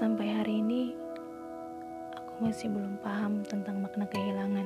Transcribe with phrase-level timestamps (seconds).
[0.00, 0.96] Sampai hari ini,
[2.16, 4.64] aku masih belum paham tentang makna kehilangan.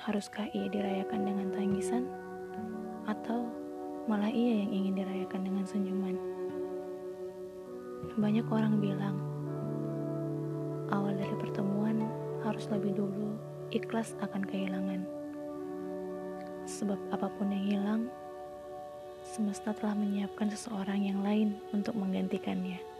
[0.00, 2.08] Haruskah ia dirayakan dengan tangisan,
[3.04, 3.44] atau
[4.08, 6.16] malah ia yang ingin dirayakan dengan senyuman?
[8.16, 9.20] Banyak orang bilang,
[10.88, 12.08] awal dari pertemuan
[12.48, 13.36] harus lebih dulu
[13.68, 15.04] ikhlas akan kehilangan.
[16.64, 18.02] Sebab apa pun yang hilang,
[19.28, 22.91] semesta telah menyiapkan seseorang yang lain untuk menggantikannya.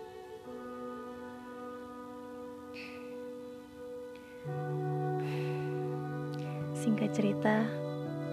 [6.83, 7.63] Singkat cerita,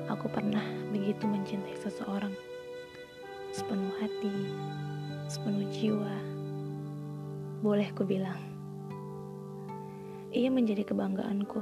[0.09, 2.33] aku pernah begitu mencintai seseorang.
[3.53, 4.33] Sepenuh hati,
[5.29, 6.17] sepenuh jiwa.
[7.61, 8.41] Boleh ku bilang.
[10.33, 11.61] Ia menjadi kebanggaanku.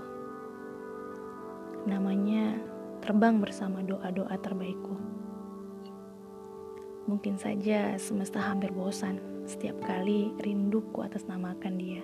[1.92, 2.56] Namanya
[3.04, 4.96] terbang bersama doa-doa terbaikku.
[7.12, 12.04] Mungkin saja semesta hampir bosan setiap kali rinduku atas namakan dia.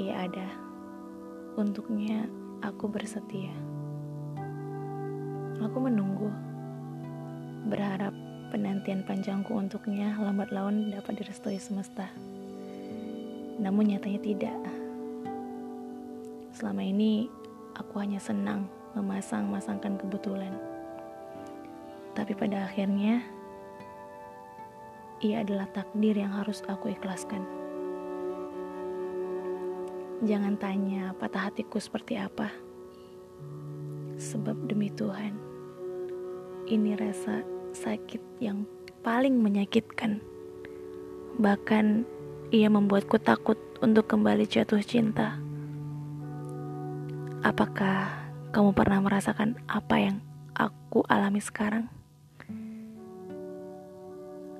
[0.00, 0.48] Ia ada.
[1.60, 2.24] Untuknya
[2.64, 3.52] aku bersetia.
[5.60, 6.30] Aku menunggu,
[7.68, 8.12] berharap
[8.54, 12.08] penantian panjangku untuknya lambat laun dapat direstui semesta.
[13.60, 14.56] Namun nyatanya tidak.
[16.56, 17.28] Selama ini
[17.76, 20.54] aku hanya senang memasang-masangkan kebetulan.
[22.16, 23.20] Tapi pada akhirnya,
[25.20, 27.65] ia adalah takdir yang harus aku ikhlaskan.
[30.24, 32.48] Jangan tanya patah hatiku seperti apa.
[34.16, 35.36] Sebab demi Tuhan,
[36.72, 37.44] ini rasa
[37.76, 38.64] sakit yang
[39.04, 40.24] paling menyakitkan.
[41.36, 42.08] Bahkan
[42.48, 45.36] ia membuatku takut untuk kembali jatuh cinta.
[47.44, 48.08] Apakah
[48.56, 50.24] kamu pernah merasakan apa yang
[50.56, 51.92] aku alami sekarang?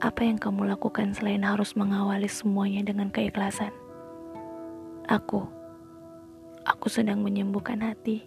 [0.05, 3.86] Apa yang kamu lakukan selain harus mengawali semuanya dengan keikhlasan?
[5.07, 5.47] Aku,
[6.67, 8.27] aku sedang menyembuhkan hati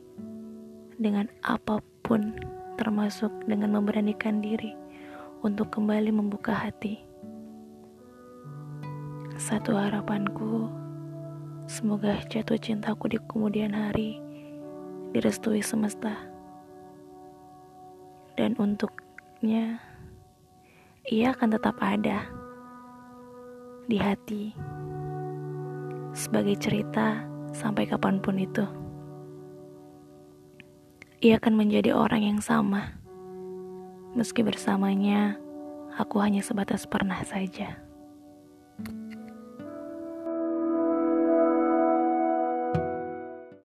[0.95, 2.39] dengan apa pun,
[2.79, 4.71] termasuk dengan memberanikan diri
[5.43, 7.03] untuk kembali membuka hati.
[9.35, 10.71] Satu harapanku,
[11.67, 14.15] semoga jatuh cintaku di kemudian hari
[15.11, 16.15] direstui semesta.
[18.39, 19.83] Dan untuknya,
[21.11, 22.23] ia akan tetap ada
[23.91, 24.55] di hati
[26.13, 28.65] sebagai cerita sampai kapan pun itu.
[31.19, 32.95] Ia akan menjadi orang yang sama,
[34.15, 35.35] meski bersamanya
[35.99, 37.88] aku hanya sebatas pernah saja.